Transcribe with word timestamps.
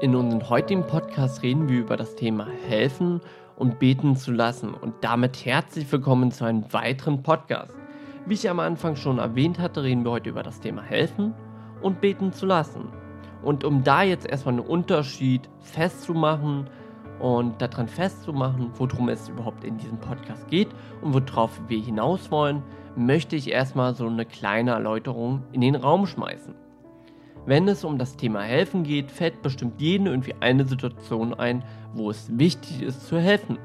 In 0.00 0.16
unserem 0.16 0.48
heutigen 0.48 0.86
Podcast 0.86 1.42
reden 1.42 1.68
wir 1.68 1.80
über 1.80 1.94
das 1.94 2.16
Thema 2.16 2.46
Helfen 2.66 3.20
und 3.56 3.78
Beten 3.78 4.16
zu 4.16 4.32
lassen 4.32 4.72
und 4.72 4.94
damit 5.02 5.44
herzlich 5.44 5.92
willkommen 5.92 6.32
zu 6.32 6.46
einem 6.46 6.72
weiteren 6.72 7.22
Podcast. 7.22 7.74
Wie 8.24 8.32
ich 8.32 8.48
am 8.48 8.60
Anfang 8.60 8.96
schon 8.96 9.18
erwähnt 9.18 9.58
hatte, 9.58 9.82
reden 9.82 10.02
wir 10.02 10.12
heute 10.12 10.30
über 10.30 10.42
das 10.42 10.58
Thema 10.58 10.80
Helfen 10.80 11.34
und 11.82 12.00
Beten 12.00 12.32
zu 12.32 12.46
lassen. 12.46 12.88
Und 13.42 13.62
um 13.62 13.84
da 13.84 14.02
jetzt 14.02 14.26
erstmal 14.26 14.54
einen 14.54 14.66
Unterschied 14.66 15.50
festzumachen 15.60 16.70
und 17.18 17.60
daran 17.60 17.86
festzumachen, 17.86 18.70
worum 18.78 19.10
es 19.10 19.28
überhaupt 19.28 19.64
in 19.64 19.76
diesem 19.76 19.98
Podcast 19.98 20.48
geht 20.48 20.68
und 21.02 21.12
worauf 21.12 21.60
wir 21.68 21.78
hinaus 21.78 22.30
wollen, 22.30 22.62
möchte 22.96 23.36
ich 23.36 23.50
erstmal 23.50 23.94
so 23.94 24.06
eine 24.06 24.24
kleine 24.24 24.70
Erläuterung 24.70 25.42
in 25.52 25.60
den 25.60 25.74
Raum 25.74 26.06
schmeißen. 26.06 26.54
Wenn 27.46 27.68
es 27.68 27.84
um 27.84 27.98
das 27.98 28.16
Thema 28.16 28.42
Helfen 28.42 28.82
geht, 28.84 29.10
fällt 29.10 29.42
bestimmt 29.42 29.80
jedem 29.80 30.06
irgendwie 30.06 30.34
eine 30.40 30.66
Situation 30.66 31.34
ein, 31.34 31.64
wo 31.94 32.10
es 32.10 32.38
wichtig 32.38 32.82
ist 32.82 33.06
zu 33.06 33.18
helfen. 33.18 33.58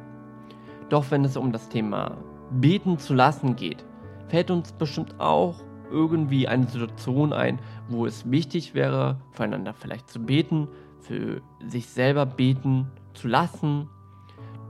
Doch 0.90 1.12
wenn 1.12 1.26
es 1.26 1.36
um 1.36 1.52
das 1.52 1.70
Thema 1.70 2.18
Beten 2.52 2.98
zu 3.00 3.14
lassen 3.14 3.56
geht, 3.56 3.84
fällt 4.28 4.52
uns 4.52 4.72
bestimmt 4.72 5.20
auch 5.20 5.62
irgendwie 5.92 6.48
eine 6.48 6.68
Situation 6.68 7.34
ein, 7.34 7.60
wo 7.90 8.06
es 8.06 8.30
wichtig 8.30 8.74
wäre, 8.74 9.18
füreinander 9.32 9.74
vielleicht 9.74 10.10
zu 10.10 10.20
beten, 10.20 10.68
für 11.02 11.42
sich 11.68 11.88
selber 11.88 12.26
beten 12.26 12.92
zu 13.14 13.28
lassen. 13.28 13.90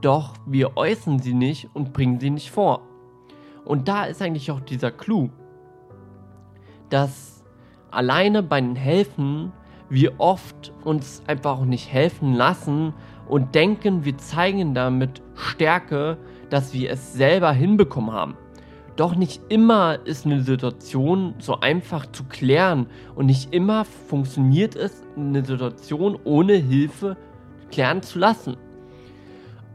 Doch 0.00 0.34
wir 0.46 0.76
äußern 0.76 1.20
sie 1.20 1.34
nicht 1.34 1.68
und 1.74 1.92
bringen 1.92 2.20
sie 2.20 2.30
nicht 2.30 2.50
vor. 2.50 2.82
Und 3.64 3.88
da 3.88 4.04
ist 4.04 4.22
eigentlich 4.22 4.50
auch 4.50 4.60
dieser 4.60 4.90
Clou, 4.90 5.30
dass 6.88 7.35
alleine 7.96 8.42
bei 8.42 8.60
den 8.60 8.76
Helfen 8.76 9.52
wir 9.88 10.14
oft 10.18 10.72
uns 10.84 11.22
einfach 11.26 11.58
auch 11.58 11.64
nicht 11.64 11.92
helfen 11.92 12.34
lassen 12.34 12.92
und 13.28 13.54
denken, 13.54 14.04
wir 14.04 14.18
zeigen 14.18 14.74
damit 14.74 15.22
Stärke, 15.34 16.18
dass 16.50 16.72
wir 16.72 16.90
es 16.90 17.12
selber 17.12 17.52
hinbekommen 17.52 18.12
haben. 18.12 18.34
Doch 18.96 19.14
nicht 19.14 19.42
immer 19.48 19.98
ist 20.06 20.24
eine 20.24 20.42
Situation 20.42 21.34
so 21.38 21.60
einfach 21.60 22.06
zu 22.12 22.24
klären 22.24 22.86
und 23.14 23.26
nicht 23.26 23.52
immer 23.52 23.84
funktioniert 23.84 24.74
es, 24.74 25.02
eine 25.16 25.44
Situation 25.44 26.18
ohne 26.24 26.54
Hilfe 26.54 27.16
klären 27.70 28.02
zu 28.02 28.18
lassen. 28.18 28.56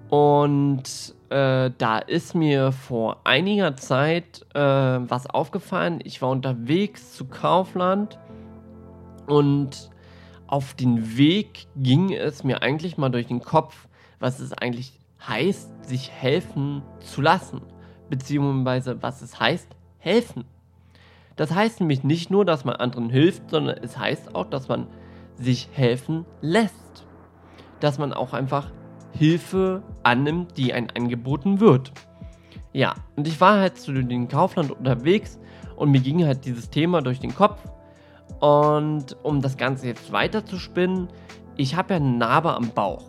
Und 0.10 1.16
äh, 1.32 1.72
da 1.78 2.00
ist 2.00 2.36
mir 2.36 2.74
vor 2.74 3.22
einiger 3.24 3.78
Zeit 3.78 4.46
äh, 4.54 4.60
was 4.60 5.28
aufgefallen. 5.28 6.02
Ich 6.04 6.22
war 6.22 6.30
unterwegs 6.30 7.14
zu 7.14 7.26
Kaufland 7.26 8.20
und 9.28 9.90
auf 10.48 10.74
den 10.74 11.18
Weg 11.18 11.68
ging 11.78 12.12
es 12.12 12.44
mir 12.44 12.62
eigentlich 12.62 12.98
mal 12.98 13.10
durch 13.10 13.28
den 13.28 13.40
Kopf, 13.40 13.88
was 14.20 14.42
es 14.42 14.52
eigentlich 14.52 15.00
heißt, 15.26 15.88
sich 15.88 16.12
helfen 16.12 16.82
zu 17.00 17.22
lassen. 17.22 17.62
Beziehungsweise 18.10 19.02
was 19.02 19.22
es 19.22 19.40
heißt, 19.40 19.70
helfen. 20.00 20.44
Das 21.38 21.56
heißt 21.56 21.80
nämlich 21.80 22.04
nicht 22.04 22.30
nur, 22.30 22.44
dass 22.44 22.66
man 22.66 22.76
anderen 22.76 23.10
hilft, 23.10 23.50
sondern 23.50 23.78
es 23.78 23.98
heißt 23.98 24.36
auch, 24.36 24.50
dass 24.50 24.68
man 24.68 24.88
sich 25.38 25.70
helfen 25.72 26.26
lässt. 26.42 27.06
Dass 27.80 27.98
man 27.98 28.12
auch 28.12 28.34
einfach 28.34 28.70
Hilfe 29.14 29.84
annimmt, 30.04 30.58
die 30.58 30.74
einem 30.74 30.88
angeboten 30.96 31.60
wird. 31.60 31.92
Ja, 32.74 32.94
und 33.16 33.28
ich 33.28 33.40
war 33.42 33.60
halt 33.60 33.78
zu 33.78 33.92
den 33.92 34.28
Kaufland 34.28 34.72
unterwegs 34.72 35.40
und 35.76 35.92
mir 35.92 36.00
ging 36.00 36.26
halt 36.26 36.46
dieses 36.46 36.70
Thema 36.70 37.02
durch 37.02 37.20
den 37.20 37.36
Kopf. 37.36 37.60
Und 38.40 39.18
um 39.24 39.42
das 39.42 39.58
Ganze 39.58 39.88
jetzt 39.88 40.12
weiter 40.12 40.46
zu 40.46 40.58
spinnen, 40.58 41.10
ich 41.58 41.76
habe 41.76 41.94
ja 41.94 41.96
eine 41.98 42.12
Narbe 42.12 42.56
am 42.56 42.70
Bauch. 42.70 43.04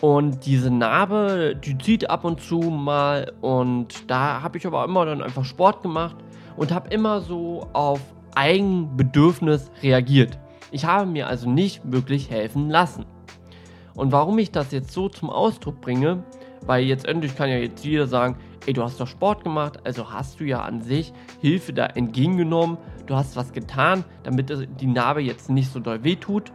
Und 0.00 0.46
diese 0.46 0.70
Narbe, 0.70 1.54
die 1.62 1.76
zieht 1.76 2.08
ab 2.08 2.24
und 2.24 2.40
zu 2.40 2.58
mal. 2.58 3.32
Und 3.40 4.10
da 4.10 4.40
habe 4.40 4.56
ich 4.56 4.66
aber 4.66 4.84
immer 4.84 5.04
dann 5.04 5.22
einfach 5.22 5.44
Sport 5.44 5.82
gemacht 5.82 6.16
und 6.56 6.72
habe 6.72 6.88
immer 6.88 7.20
so 7.20 7.68
auf 7.72 8.00
Eigenbedürfnis 8.34 9.70
reagiert. 9.82 10.38
Ich 10.70 10.84
habe 10.84 11.04
mir 11.04 11.26
also 11.26 11.50
nicht 11.50 11.80
wirklich 11.90 12.30
helfen 12.30 12.70
lassen. 12.70 13.04
Und 14.00 14.12
warum 14.12 14.38
ich 14.38 14.50
das 14.50 14.72
jetzt 14.72 14.92
so 14.92 15.10
zum 15.10 15.28
Ausdruck 15.28 15.82
bringe, 15.82 16.24
weil 16.64 16.84
jetzt 16.84 17.04
endlich 17.04 17.36
kann 17.36 17.50
ja 17.50 17.56
jetzt 17.58 17.84
jeder 17.84 18.06
sagen, 18.06 18.38
ey, 18.64 18.72
du 18.72 18.82
hast 18.82 18.98
doch 18.98 19.06
Sport 19.06 19.44
gemacht, 19.44 19.78
also 19.84 20.10
hast 20.10 20.40
du 20.40 20.44
ja 20.44 20.62
an 20.62 20.80
sich 20.80 21.12
Hilfe 21.42 21.74
da 21.74 21.84
entgegengenommen, 21.84 22.78
du 23.04 23.14
hast 23.14 23.36
was 23.36 23.52
getan, 23.52 24.04
damit 24.22 24.50
die 24.80 24.86
Narbe 24.86 25.20
jetzt 25.20 25.50
nicht 25.50 25.70
so 25.70 25.80
doll 25.80 26.02
wehtut. 26.02 26.50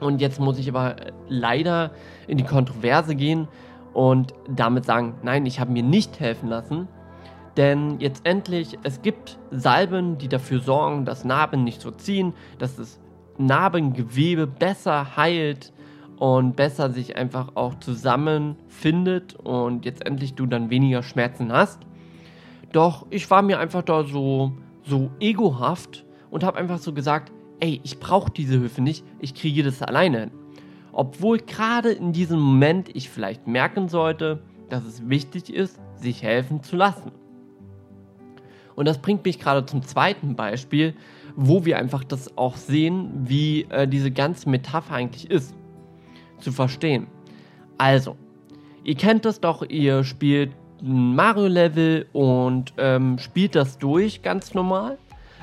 Und 0.00 0.22
jetzt 0.22 0.40
muss 0.40 0.58
ich 0.58 0.66
aber 0.70 0.96
leider 1.28 1.90
in 2.26 2.38
die 2.38 2.44
Kontroverse 2.44 3.16
gehen 3.16 3.46
und 3.92 4.32
damit 4.48 4.86
sagen, 4.86 5.16
nein, 5.22 5.44
ich 5.44 5.60
habe 5.60 5.72
mir 5.72 5.82
nicht 5.82 6.20
helfen 6.20 6.48
lassen. 6.48 6.88
Denn 7.58 8.00
jetzt 8.00 8.24
endlich, 8.24 8.78
es 8.82 9.02
gibt 9.02 9.38
Salben, 9.50 10.16
die 10.16 10.28
dafür 10.28 10.60
sorgen, 10.60 11.04
dass 11.04 11.26
Narben 11.26 11.64
nicht 11.64 11.82
so 11.82 11.90
ziehen, 11.90 12.32
dass 12.58 12.76
das 12.76 12.98
Narbengewebe 13.36 14.46
besser 14.46 15.18
heilt, 15.18 15.74
und 16.18 16.56
besser 16.56 16.90
sich 16.90 17.16
einfach 17.16 17.52
auch 17.54 17.78
zusammenfindet 17.80 19.34
und 19.34 19.84
jetzt 19.84 20.06
endlich 20.06 20.34
du 20.34 20.46
dann 20.46 20.70
weniger 20.70 21.02
Schmerzen 21.02 21.52
hast. 21.52 21.80
Doch 22.72 23.06
ich 23.10 23.30
war 23.30 23.42
mir 23.42 23.58
einfach 23.58 23.82
da 23.82 24.04
so, 24.04 24.52
so 24.82 25.10
egohaft 25.20 26.04
und 26.30 26.44
habe 26.44 26.58
einfach 26.58 26.78
so 26.78 26.92
gesagt, 26.92 27.32
ey, 27.60 27.80
ich 27.84 27.98
brauche 28.00 28.30
diese 28.30 28.58
Hilfe 28.58 28.82
nicht, 28.82 29.04
ich 29.20 29.34
kriege 29.34 29.62
das 29.62 29.82
alleine 29.82 30.20
hin. 30.20 30.30
Obwohl 30.92 31.38
gerade 31.38 31.90
in 31.90 32.12
diesem 32.12 32.40
Moment 32.40 32.94
ich 32.94 33.10
vielleicht 33.10 33.46
merken 33.48 33.88
sollte, 33.88 34.42
dass 34.68 34.84
es 34.84 35.08
wichtig 35.08 35.52
ist, 35.52 35.80
sich 35.96 36.22
helfen 36.22 36.62
zu 36.62 36.76
lassen. 36.76 37.10
Und 38.76 38.86
das 38.86 38.98
bringt 38.98 39.24
mich 39.24 39.38
gerade 39.38 39.66
zum 39.66 39.82
zweiten 39.82 40.36
Beispiel, 40.36 40.94
wo 41.36 41.64
wir 41.64 41.78
einfach 41.78 42.04
das 42.04 42.36
auch 42.36 42.56
sehen, 42.56 43.10
wie 43.24 43.62
äh, 43.70 43.88
diese 43.88 44.10
ganze 44.10 44.48
Metapher 44.48 44.94
eigentlich 44.94 45.30
ist 45.30 45.54
zu 46.38 46.52
verstehen. 46.52 47.06
Also, 47.78 48.16
ihr 48.84 48.94
kennt 48.94 49.24
das 49.24 49.40
doch, 49.40 49.62
ihr 49.68 50.04
spielt 50.04 50.52
ein 50.82 51.14
Mario-Level 51.14 52.06
und 52.12 52.72
ähm, 52.76 53.18
spielt 53.18 53.54
das 53.54 53.78
durch 53.78 54.22
ganz 54.22 54.54
normal 54.54 54.98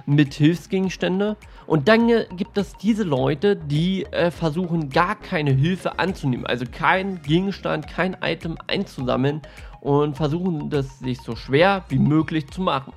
mit 0.05 0.33
Hilfsgegenstände. 0.33 1.37
Und 1.67 1.87
dann 1.87 2.07
gibt 2.35 2.57
es 2.57 2.73
diese 2.77 3.03
Leute, 3.03 3.55
die 3.55 4.05
äh, 4.05 4.31
versuchen 4.31 4.89
gar 4.89 5.15
keine 5.15 5.51
Hilfe 5.51 5.99
anzunehmen, 5.99 6.45
also 6.45 6.65
kein 6.69 7.21
Gegenstand, 7.21 7.87
kein 7.87 8.17
Item 8.21 8.57
einzusammeln 8.67 9.41
und 9.79 10.17
versuchen 10.17 10.69
das 10.69 10.99
sich 10.99 11.21
so 11.21 11.35
schwer 11.35 11.85
wie 11.89 11.99
möglich 11.99 12.49
zu 12.49 12.61
machen. 12.61 12.93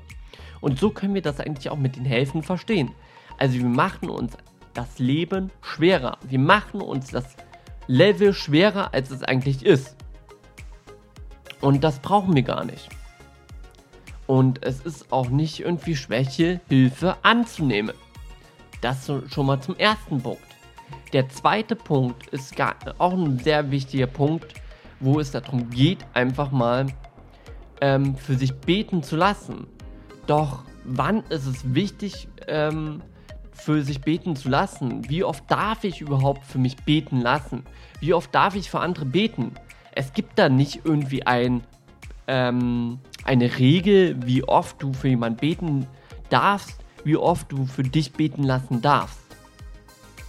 Und 0.61 0.79
so 0.79 0.91
können 0.91 1.15
wir 1.15 1.23
das 1.23 1.41
eigentlich 1.41 1.71
auch 1.71 1.79
mit 1.79 1.97
den 1.97 2.05
Helfen 2.05 2.43
verstehen. 2.43 2.93
Also 3.39 3.59
wir 3.59 3.69
machen 3.69 4.09
uns 4.09 4.37
das 4.73 4.99
Leben 4.99 5.51
schwerer. 5.61 6.19
Wir 6.27 6.39
machen 6.39 6.81
uns 6.81 7.11
das 7.11 7.37
Level 7.87 8.33
schwerer, 8.33 8.95
als 8.95 9.11
es 9.11 9.23
eigentlich 9.23 9.65
ist. 9.65 9.97
Und 11.61 11.83
das 11.85 11.99
brauchen 11.99 12.35
wir 12.35 12.43
gar 12.43 12.65
nicht. 12.65 12.89
Und 14.27 14.65
es 14.65 14.81
ist 14.81 15.13
auch 15.13 15.29
nicht 15.29 15.61
irgendwie 15.61 15.97
Schwäche, 15.97 16.61
Hilfe 16.69 17.17
anzunehmen. 17.23 17.95
Das 18.81 19.11
schon 19.29 19.47
mal 19.47 19.61
zum 19.61 19.77
ersten 19.77 20.23
Punkt. 20.23 20.43
Der 21.13 21.29
zweite 21.29 21.77
Punkt 21.77 22.27
ist 22.29 22.57
gar, 22.57 22.77
auch 22.99 23.13
ein 23.13 23.39
sehr 23.39 23.71
wichtiger 23.71 24.07
Punkt, 24.07 24.55
wo 25.01 25.21
es 25.21 25.31
darum 25.31 25.71
geht, 25.71 26.05
einfach 26.13 26.51
mal 26.51 26.87
ähm, 27.81 28.17
für 28.17 28.35
sich 28.35 28.53
beten 28.53 29.03
zu 29.03 29.17
lassen. 29.17 29.67
Doch 30.27 30.65
wann 30.85 31.23
ist 31.29 31.47
es 31.47 31.75
wichtig, 31.75 32.29
ähm, 32.47 33.03
für 33.55 33.83
sich 33.83 34.01
beten 34.01 34.37
zu 34.37 34.49
lassen? 34.49 35.09
Wie 35.09 35.25
oft 35.25 35.51
darf 35.51 35.85
ich 35.85 36.01
überhaupt 36.01 36.45
für 36.45 36.59
mich 36.59 36.77
beten 36.77 37.21
lassen? 37.21 37.65
Wie 38.01 38.13
oft 38.13 38.35
darf 38.35 38.55
ich 38.55 38.71
für 38.71 38.81
andere 38.81 39.07
beten? 39.07 39.53
Es 39.93 40.13
gibt 40.13 40.39
da 40.39 40.49
nicht 40.49 40.83
irgendwie 40.85 41.27
ein, 41.27 41.63
ähm, 42.27 42.99
eine 43.25 43.59
Regel, 43.59 44.17
wie 44.27 44.45
oft 44.45 44.83
du 44.83 44.93
für 44.93 45.09
jemanden 45.09 45.39
beten 45.39 45.87
darfst, 46.31 46.85
wie 47.05 47.17
oft 47.17 47.51
du 47.53 47.67
für 47.67 47.85
dich 47.85 48.13
beten 48.13 48.43
lassen 48.43 48.83
darfst. 48.83 49.21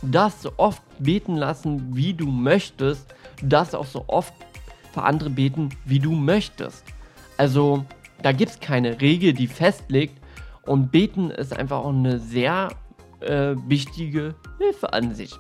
Du 0.02 0.10
darfst 0.10 0.44
so 0.44 0.52
oft 0.58 0.84
beten 1.00 1.36
lassen, 1.36 1.96
wie 1.96 2.14
du 2.14 2.28
möchtest. 2.28 3.14
Du 3.42 3.48
darfst 3.48 3.76
auch 3.76 3.86
so 3.86 4.06
oft 4.08 4.34
für 4.94 5.02
andere 5.04 5.30
beten, 5.30 5.70
wie 5.84 6.00
du 6.00 6.12
möchtest. 6.12 6.84
Also 7.38 7.86
da 8.22 8.32
gibt 8.32 8.52
es 8.52 8.60
keine 8.60 9.02
Regel, 9.02 9.34
die 9.34 9.48
festlegt. 9.48 10.22
Und 10.66 10.92
beten 10.92 11.32
ist 11.32 11.58
einfach 11.58 11.80
auch 11.80 11.94
eine 11.94 12.20
sehr 12.20 12.70
äh, 13.26 13.56
wichtige 13.68 14.36
Hilfe 14.60 14.94
an 14.94 15.14
sich. 15.14 15.34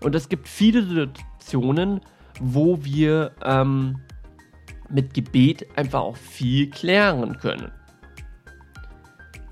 Und 0.00 0.14
es 0.14 0.28
gibt 0.28 0.48
viele 0.48 0.82
Situationen, 0.82 2.00
wo 2.40 2.84
wir 2.84 3.32
ähm, 3.42 4.00
mit 4.88 5.14
Gebet 5.14 5.66
einfach 5.76 6.00
auch 6.00 6.16
viel 6.16 6.70
klären 6.70 7.38
können. 7.38 7.72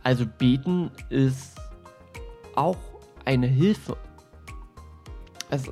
Also 0.03 0.25
beten 0.25 0.91
ist 1.11 1.57
auch 2.55 2.79
eine 3.25 3.49
Hilfe. 3.49 3.97
es 5.51 5.69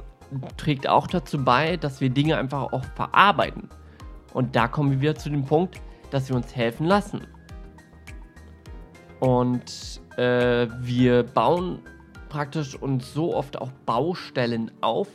trägt 0.56 0.88
auch 0.88 1.06
dazu 1.06 1.42
bei, 1.44 1.76
dass 1.76 2.00
wir 2.00 2.10
Dinge 2.10 2.36
einfach 2.36 2.72
auch 2.72 2.84
verarbeiten. 2.96 3.68
Und 4.32 4.56
da 4.56 4.66
kommen 4.66 4.90
wir 4.90 5.00
wieder 5.00 5.14
zu 5.14 5.30
dem 5.30 5.44
Punkt, 5.44 5.80
dass 6.10 6.28
wir 6.28 6.36
uns 6.36 6.54
helfen 6.54 6.86
lassen. 6.86 7.20
Und 9.20 10.00
äh, 10.16 10.68
wir 10.80 11.22
bauen 11.22 11.80
praktisch 12.28 12.74
uns 12.74 13.12
so 13.14 13.34
oft 13.34 13.60
auch 13.60 13.70
Baustellen 13.86 14.70
auf, 14.80 15.08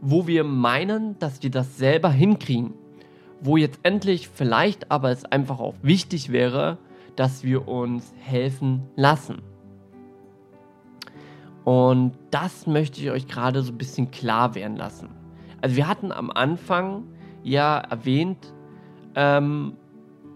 wo 0.00 0.26
wir 0.26 0.44
meinen, 0.44 1.18
dass 1.18 1.42
wir 1.42 1.50
das 1.50 1.78
selber 1.78 2.10
hinkriegen. 2.10 2.74
Wo 3.40 3.56
jetzt 3.56 3.78
endlich 3.84 4.28
vielleicht 4.28 4.90
aber 4.90 5.10
es 5.10 5.24
einfach 5.24 5.60
auch 5.60 5.74
wichtig 5.82 6.32
wäre, 6.32 6.78
dass 7.14 7.44
wir 7.44 7.68
uns 7.68 8.12
helfen 8.18 8.82
lassen. 8.96 9.42
Und 11.64 12.12
das 12.30 12.66
möchte 12.66 13.00
ich 13.00 13.10
euch 13.10 13.28
gerade 13.28 13.62
so 13.62 13.72
ein 13.72 13.78
bisschen 13.78 14.10
klar 14.10 14.54
werden 14.54 14.76
lassen. 14.76 15.10
Also 15.60 15.76
wir 15.76 15.86
hatten 15.86 16.12
am 16.12 16.30
Anfang 16.30 17.04
ja 17.42 17.78
erwähnt, 17.78 18.54
ähm, 19.14 19.74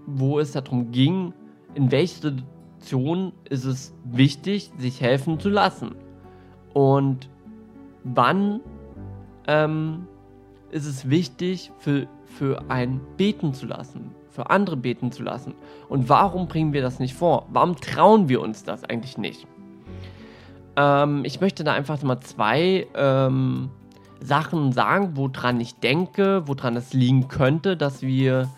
wo 0.07 0.39
es 0.41 0.53
darum 0.53 0.91
ging, 0.91 1.33
in 1.75 1.91
welcher 1.91 2.33
Situation 2.83 3.33
ist 3.49 3.65
es 3.65 3.95
wichtig, 4.05 4.73
sich 4.77 5.01
helfen 5.01 5.39
zu 5.39 5.49
lassen. 5.49 5.95
Und 6.75 7.29
wann 8.03 8.61
ähm, 9.47 10.09
ist 10.73 10.87
es 10.87 11.09
wichtig, 11.09 11.71
für, 11.79 12.09
für 12.25 12.65
ein 12.69 13.01
beten 13.17 13.55
zu 13.55 13.67
lassen, 13.67 14.11
für 14.31 14.51
andere 14.51 14.77
beten 14.77 15.13
zu 15.13 15.23
lassen. 15.23 15.55
Und 15.89 16.09
warum 16.09 16.49
bringen 16.49 16.73
wir 16.73 16.83
das 16.83 16.99
nicht 16.99 17.15
vor? 17.15 17.47
Warum 17.53 17.77
trauen 17.77 18.29
wir 18.29 18.41
uns 18.41 18.65
das 18.65 18.83
eigentlich 18.83 19.17
nicht? 19.17 19.47
Ähm, 20.77 21.25
ich 21.25 21.41
möchte 21.41 21.63
da 21.63 21.73
einfach 21.75 22.03
mal 22.03 22.19
zwei 22.21 22.89
ähm, 22.97 23.71
Sachen 24.21 24.73
sagen, 24.73 25.13
woran 25.15 25.61
ich 25.61 25.77
denke, 25.77 26.43
woran 26.47 26.77
es 26.77 26.93
liegen 26.93 27.29
könnte, 27.29 27.77
dass 27.77 28.03
wir 28.03 28.49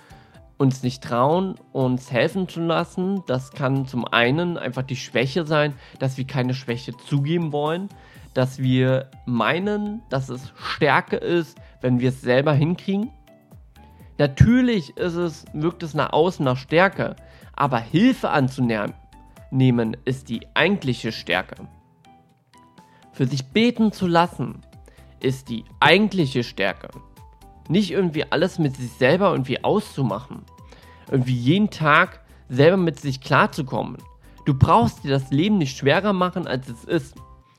uns 0.56 0.82
nicht 0.82 1.02
trauen, 1.02 1.56
uns 1.72 2.10
helfen 2.12 2.48
zu 2.48 2.60
lassen. 2.60 3.22
Das 3.26 3.50
kann 3.50 3.86
zum 3.86 4.06
einen 4.06 4.56
einfach 4.56 4.82
die 4.82 4.96
Schwäche 4.96 5.46
sein, 5.46 5.74
dass 5.98 6.16
wir 6.16 6.26
keine 6.26 6.54
Schwäche 6.54 6.96
zugeben 6.96 7.52
wollen, 7.52 7.88
dass 8.34 8.58
wir 8.58 9.10
meinen, 9.26 10.02
dass 10.08 10.28
es 10.28 10.52
Stärke 10.56 11.16
ist, 11.16 11.58
wenn 11.80 12.00
wir 12.00 12.10
es 12.10 12.20
selber 12.20 12.52
hinkriegen. 12.52 13.10
Natürlich 14.18 14.96
ist 14.96 15.14
es, 15.14 15.44
wirkt 15.52 15.82
es 15.82 15.94
nach 15.94 16.12
außen 16.12 16.44
nach 16.44 16.56
Stärke, 16.56 17.16
aber 17.54 17.78
Hilfe 17.78 18.30
anzunehmen 18.30 19.96
ist 20.04 20.28
die 20.28 20.46
eigentliche 20.54 21.10
Stärke. 21.10 21.68
Für 23.12 23.26
sich 23.26 23.44
beten 23.46 23.92
zu 23.92 24.06
lassen 24.06 24.60
ist 25.20 25.48
die 25.48 25.64
eigentliche 25.80 26.44
Stärke. 26.44 26.88
Nicht 27.68 27.90
irgendwie 27.90 28.24
alles 28.30 28.58
mit 28.58 28.76
sich 28.76 28.90
selber 28.92 29.32
irgendwie 29.32 29.62
auszumachen. 29.64 30.42
Irgendwie 31.10 31.34
jeden 31.34 31.70
Tag 31.70 32.20
selber 32.48 32.76
mit 32.76 33.00
sich 33.00 33.20
klarzukommen. 33.20 33.98
Du 34.44 34.54
brauchst 34.54 35.04
dir 35.04 35.10
das 35.10 35.30
Leben 35.30 35.58
nicht 35.58 35.76
schwerer 35.76 36.12
machen, 36.12 36.46
als 36.46 36.68
es 36.68 36.84
ist, 36.84 37.14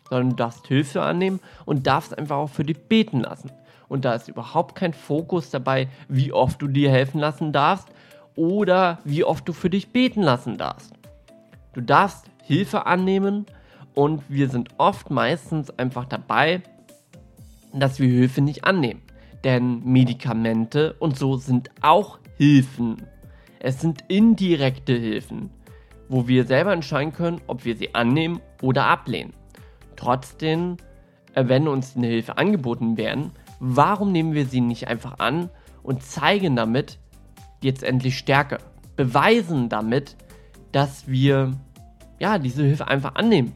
sondern 0.09 0.31
du 0.31 0.35
darfst 0.35 0.67
Hilfe 0.67 1.01
annehmen 1.01 1.39
und 1.65 1.87
darfst 1.87 2.17
einfach 2.17 2.37
auch 2.37 2.49
für 2.49 2.63
dich 2.63 2.77
beten 2.87 3.21
lassen. 3.21 3.51
Und 3.87 4.05
da 4.05 4.13
ist 4.13 4.27
überhaupt 4.27 4.75
kein 4.75 4.93
Fokus 4.93 5.49
dabei, 5.49 5.87
wie 6.07 6.31
oft 6.31 6.61
du 6.61 6.67
dir 6.67 6.91
helfen 6.91 7.19
lassen 7.19 7.51
darfst 7.51 7.87
oder 8.35 8.99
wie 9.03 9.23
oft 9.23 9.47
du 9.47 9.53
für 9.53 9.69
dich 9.69 9.89
beten 9.91 10.21
lassen 10.21 10.57
darfst. 10.57 10.93
Du 11.73 11.81
darfst 11.81 12.25
Hilfe 12.43 12.85
annehmen 12.85 13.45
und 13.93 14.21
wir 14.29 14.49
sind 14.49 14.69
oft 14.77 15.09
meistens 15.09 15.71
einfach 15.77 16.05
dabei, 16.05 16.61
dass 17.73 17.99
wir 17.99 18.07
Hilfe 18.07 18.41
nicht 18.41 18.63
annehmen. 18.65 19.01
Denn 19.45 19.83
Medikamente 19.85 20.93
und 20.99 21.17
so 21.17 21.37
sind 21.37 21.69
auch 21.81 22.17
Hilfen. 22.37 22.97
Es 23.59 23.79
sind 23.79 24.03
indirekte 24.07 24.93
Hilfen, 24.93 25.51
wo 26.09 26.27
wir 26.27 26.45
selber 26.45 26.73
entscheiden 26.73 27.13
können, 27.13 27.39
ob 27.45 27.63
wir 27.63 27.77
sie 27.77 27.93
annehmen 27.93 28.41
oder 28.63 28.87
ablehnen. 28.87 29.33
Trotzdem, 29.95 30.77
äh, 31.35 31.47
wenn 31.47 31.67
uns 31.67 31.95
eine 31.95 32.07
Hilfe 32.07 32.39
angeboten 32.39 32.97
werden, 32.97 33.31
warum 33.59 34.11
nehmen 34.11 34.33
wir 34.33 34.47
sie 34.47 34.61
nicht 34.61 34.87
einfach 34.87 35.19
an 35.19 35.51
und 35.83 36.01
zeigen 36.01 36.55
damit 36.55 36.97
jetzt 37.61 37.83
endlich 37.83 38.17
Stärke? 38.17 38.57
Beweisen 38.95 39.69
damit, 39.69 40.17
dass 40.71 41.07
wir 41.07 41.51
ja 42.19 42.39
diese 42.39 42.63
Hilfe 42.63 42.87
einfach 42.87 43.13
annehmen 43.13 43.53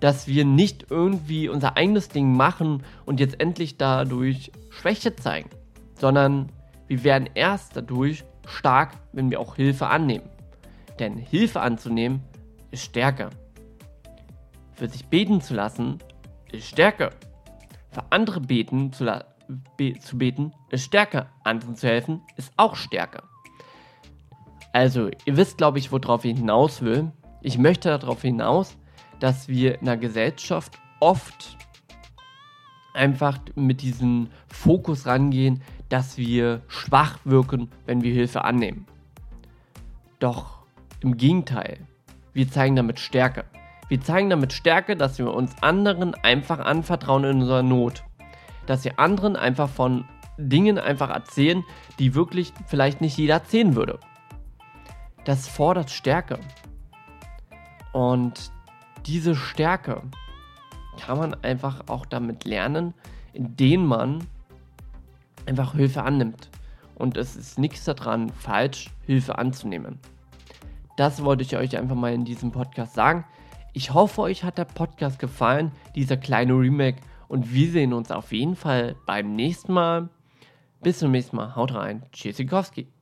dass 0.00 0.26
wir 0.26 0.44
nicht 0.44 0.86
irgendwie 0.90 1.48
unser 1.48 1.76
eigenes 1.76 2.08
Ding 2.08 2.36
machen 2.36 2.82
und 3.04 3.20
jetzt 3.20 3.40
endlich 3.40 3.76
dadurch 3.76 4.50
Schwäche 4.70 5.14
zeigen, 5.14 5.50
sondern 5.98 6.50
wir 6.88 7.04
werden 7.04 7.28
erst 7.34 7.76
dadurch 7.76 8.24
stark, 8.46 8.94
wenn 9.12 9.30
wir 9.30 9.40
auch 9.40 9.56
Hilfe 9.56 9.86
annehmen. 9.86 10.28
Denn 10.98 11.16
Hilfe 11.16 11.60
anzunehmen 11.60 12.22
ist 12.70 12.84
Stärke. 12.84 13.30
Für 14.72 14.88
sich 14.88 15.06
beten 15.06 15.40
zu 15.40 15.54
lassen 15.54 15.98
ist 16.50 16.66
Stärke. 16.66 17.10
Für 17.90 18.04
andere 18.10 18.40
beten 18.40 18.92
zu, 18.92 19.04
be 19.76 19.94
zu 19.98 20.18
beten 20.18 20.52
ist 20.70 20.84
Stärke. 20.84 21.26
Anderen 21.44 21.76
zu 21.76 21.86
helfen 21.86 22.22
ist 22.36 22.52
auch 22.56 22.76
Stärke. 22.76 23.22
Also, 24.72 25.10
ihr 25.24 25.36
wisst, 25.36 25.58
glaube 25.58 25.78
ich, 25.78 25.90
worauf 25.90 26.24
ich 26.24 26.36
hinaus 26.36 26.82
will. 26.82 27.10
Ich 27.42 27.58
möchte 27.58 27.88
darauf 27.88 28.22
hinaus, 28.22 28.76
dass 29.20 29.48
wir 29.48 29.78
in 29.78 29.86
der 29.86 29.96
Gesellschaft 29.96 30.80
oft 30.98 31.56
einfach 32.94 33.38
mit 33.54 33.82
diesem 33.82 34.28
Fokus 34.48 35.06
rangehen, 35.06 35.62
dass 35.88 36.18
wir 36.18 36.62
schwach 36.68 37.18
wirken, 37.24 37.70
wenn 37.86 38.02
wir 38.02 38.12
Hilfe 38.12 38.44
annehmen. 38.44 38.86
Doch 40.18 40.60
im 41.00 41.16
Gegenteil, 41.16 41.78
wir 42.32 42.50
zeigen 42.50 42.76
damit 42.76 42.98
Stärke. 42.98 43.44
Wir 43.88 44.00
zeigen 44.00 44.30
damit 44.30 44.52
Stärke, 44.52 44.96
dass 44.96 45.18
wir 45.18 45.32
uns 45.32 45.52
anderen 45.62 46.14
einfach 46.14 46.60
anvertrauen 46.60 47.24
in 47.24 47.40
unserer 47.40 47.62
Not. 47.62 48.04
Dass 48.66 48.84
wir 48.84 48.98
anderen 48.98 49.36
einfach 49.36 49.68
von 49.68 50.04
Dingen 50.38 50.78
einfach 50.78 51.10
erzählen, 51.10 51.64
die 51.98 52.14
wirklich 52.14 52.52
vielleicht 52.66 53.00
nicht 53.00 53.16
jeder 53.16 53.34
erzählen 53.34 53.74
würde. 53.74 53.98
Das 55.24 55.48
fordert 55.48 55.90
Stärke. 55.90 56.38
Und 57.92 58.52
diese 59.06 59.34
Stärke 59.34 60.02
kann 61.00 61.18
man 61.18 61.34
einfach 61.42 61.88
auch 61.88 62.06
damit 62.06 62.44
lernen, 62.44 62.94
indem 63.32 63.86
man 63.86 64.26
einfach 65.46 65.74
Hilfe 65.74 66.02
annimmt. 66.02 66.50
Und 66.94 67.16
es 67.16 67.36
ist 67.36 67.58
nichts 67.58 67.84
daran 67.84 68.30
falsch, 68.30 68.90
Hilfe 69.06 69.38
anzunehmen. 69.38 69.98
Das 70.96 71.24
wollte 71.24 71.42
ich 71.42 71.56
euch 71.56 71.78
einfach 71.78 71.96
mal 71.96 72.12
in 72.12 72.24
diesem 72.24 72.52
Podcast 72.52 72.94
sagen. 72.94 73.24
Ich 73.72 73.94
hoffe, 73.94 74.22
euch 74.22 74.44
hat 74.44 74.58
der 74.58 74.64
Podcast 74.66 75.18
gefallen, 75.18 75.72
dieser 75.94 76.16
kleine 76.16 76.52
Remake. 76.52 77.00
Und 77.28 77.54
wir 77.54 77.70
sehen 77.70 77.92
uns 77.92 78.10
auf 78.10 78.32
jeden 78.32 78.56
Fall 78.56 78.96
beim 79.06 79.34
nächsten 79.34 79.72
Mal. 79.72 80.10
Bis 80.82 80.98
zum 80.98 81.12
nächsten 81.12 81.36
Mal. 81.36 81.54
Haut 81.56 81.72
rein. 81.72 82.02
Tschüssikowski. 82.12 82.99